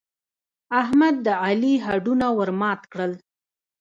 احمد 0.81 1.15
د 1.25 1.27
علي 1.43 1.73
هډونه 1.85 2.27
ور 2.37 2.49
مات 2.59 2.81
کړل. 2.91 3.11